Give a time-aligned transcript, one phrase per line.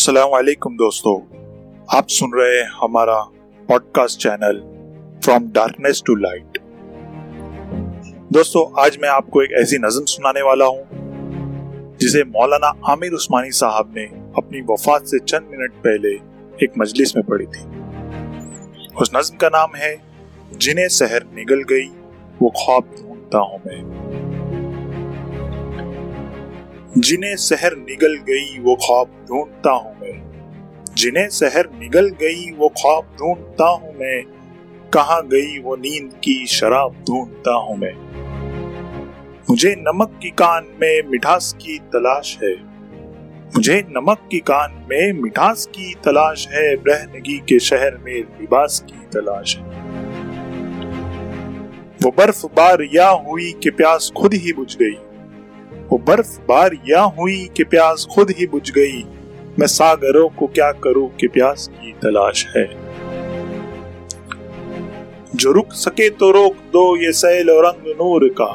[0.00, 1.14] अस्सलाम वालेकुम दोस्तों।
[1.96, 3.16] आप सुन रहे हैं हमारा
[3.68, 4.60] podcast channel
[5.24, 6.58] from darkness to light
[8.32, 13.92] दोस्तों, आज मैं आपको एक ऐसी नज्म सुनाने वाला हूँ, जिसे मौलाना आमिर उस्मानी साहब
[13.96, 14.04] ने
[14.38, 16.14] अपनी वफात से चंद मिनट पहले
[16.64, 17.64] एक मजलिस में पढ़ी थी।
[19.02, 19.96] उस नज्म का नाम है,
[20.54, 21.86] जिन्हें शहर निगल गई,
[22.42, 23.99] वो ख्वाब ढूंढता हूँ मैं।
[26.98, 30.30] जिन्हें शहर निगल गई वो ख्वाब ढूंढता हूँ मैं।
[30.96, 34.22] जिन्हें शहर निगल गई वो ख्वाब ढूंढता हूँ मैं।
[34.90, 37.92] कहा गई वो नींद की शराब ढूंढता हूँ मैं।
[39.50, 42.56] मुझे नमक की कान में मिठास की तलाश है।
[43.46, 49.06] मुझे नमक की कान में मिठास की तलाश है। ब्रहनगी के शहर में लिबास की
[49.12, 49.62] तलाश है।
[52.02, 55.09] वो बर्फ़ बार या हुई कि प्यास खुद ही बुझ गई।
[55.90, 59.02] वो बर्फ़ बार या हुई कि प्यास खुद ही बुझ गई।
[59.58, 62.64] मैं सागरों को क्या करूँ कि प्यास की तलाश है?
[65.36, 68.50] जो रुक सके तो रोक दो ये सैल रंग नूर का।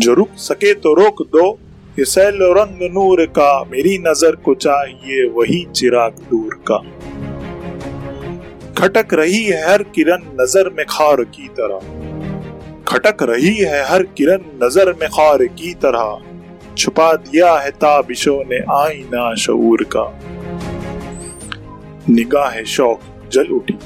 [0.00, 1.46] जो रुक सके तो रोक दो
[1.98, 6.78] ये सैल रंग नूर का। मेरी नज़र को चाहिए वही चिराग दूर का।
[8.78, 11.78] खटक रही है हर किरण नज़र में खार की तरह।
[12.88, 16.29] खटक रही है हर किरण नज़र में खार की तरह।
[16.80, 20.04] छुपा दिया है ताबिशों ने आईना शऊर का।
[22.08, 23.00] निगाह शौक
[23.32, 23.76] जल उठी,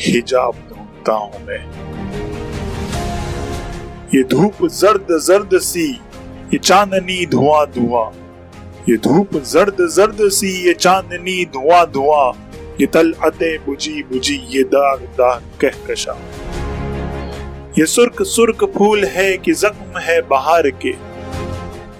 [0.00, 1.60] हिजाब ढूंढता हूँ मैं।
[4.14, 5.86] ये धूप जर्द जर्द सी,
[6.52, 8.10] ये चांदनी धुआँ धुआँ।
[8.88, 12.32] ये धूप जर्द जर्द सी, ये चांदनी धुआँ धुआँ।
[12.80, 16.18] ये तल अते बुझी बुझी, ये दाग दाग कहकशा।
[17.78, 21.11] ये सुर्ख सुर्ख फूल है कि जख्म है बाहर के।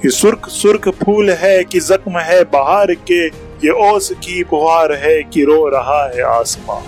[0.05, 5.23] ये सुर्ख सुर्ख फूल है कि जख्म है बाहर के, ये ओस की बुहार है
[5.23, 6.81] कि रो रहा है आसमां।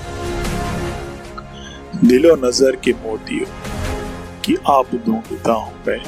[2.09, 3.47] दिलो नज़र के मोतियों
[4.45, 5.99] की आप ढूंढता हूँ मैं।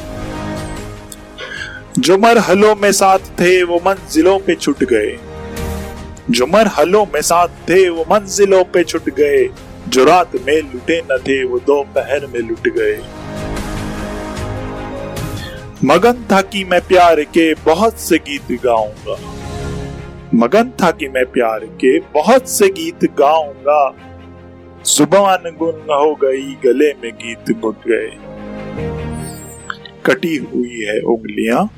[1.99, 5.19] जो मरहलों में साथ थे, वो मंजिलों पे छुट गए।
[6.31, 9.49] जो मरहलों में साथ थे, वो मंजिलों पे छुट गए।
[9.89, 12.99] जो रात में लुटे न थे, वो दोपहर में लुट गए।
[15.85, 19.17] मगन था कि मैं प्यार के बहुत से गीत गाऊँगा।
[20.35, 23.95] मगन था कि मैं प्यार के बहुत से गीत गाऊँगा।
[24.87, 28.11] ज़ुबान गुन हो गई, गले में गीत गुट गए।
[30.07, 31.71] कटी हुई है उंगलियाँ,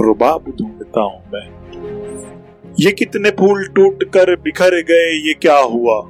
[0.00, 6.02] रुबाब ढूंढता हूँ मैं। ये कितने फूल टूट कर बिखर गए, ये क्या हुआ?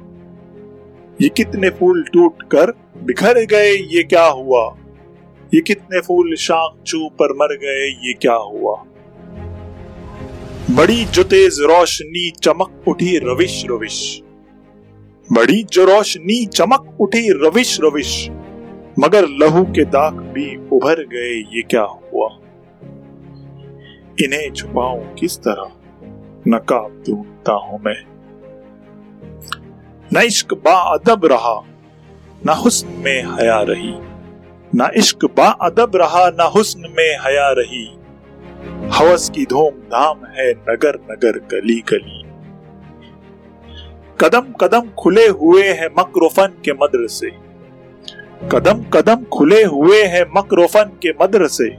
[1.21, 2.71] ये कितने फूल टूट कर
[3.03, 4.77] बिखर गए, ये क्या हुआ?
[5.53, 8.83] ये कितने फूल शाख चू पर मर गए, ये क्या हुआ?
[10.71, 14.21] बड़ी जो तेज रोशनी चमक उठी रविश रविश।
[15.31, 18.29] बड़ी जो रोशनी चमक उठी रविश रविश।
[18.99, 22.27] मगर लहू के दाग भी उभर गए, ये क्या हुआ?
[24.23, 25.71] इन्हें छुपाऊं किस तरह?
[26.47, 28.03] नकाब ढूंढता हूँ मैं।
[30.13, 31.63] न इश्क बा अदब रहा,
[32.45, 34.12] न हुस्न में हया रही।
[34.75, 37.85] ना इश्क बा अदब रहा, ना हुस्न में हया रही।
[38.93, 42.23] हवस की धूम धाम है नगर नगर गली गली।
[44.21, 47.29] कदम कदम खुले हुए हैं मकरोफन के मदरसे।
[48.51, 51.69] कदम कदम खुले हुए हैं मकरोफन के मदरसे।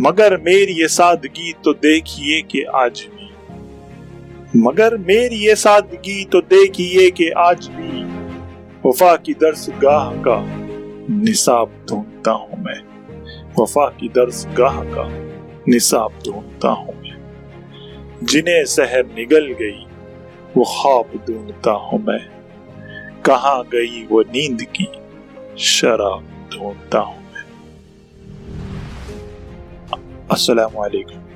[0.00, 3.30] मगर मेरी ये सादगी तो देखिए कि आज भी।
[4.60, 8.09] मगर मेरी ये सादगी तो देखिए कि आज भी।
[8.86, 10.44] वफा की दर्स गाह का
[11.10, 12.80] निसाब ढूंढता हूँ मैं।
[13.58, 15.08] वफा की दर्स गाह का
[15.68, 17.16] निसाब ढूंढता हूँ मैं।
[18.22, 19.86] जिन्हें सहर निगल गई,
[20.56, 22.20] वो ख्वाब ढूंढता हूँ मैं।
[23.22, 24.88] कहा गई वो नींद की
[25.58, 27.44] शराब ढूंढता हूँ मैं।
[30.30, 31.29] अस्सलाम वालेकुम